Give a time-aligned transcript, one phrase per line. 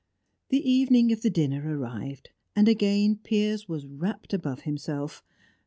[0.49, 5.23] The evening of the dinner arrived, and again Piers was rapt above himself.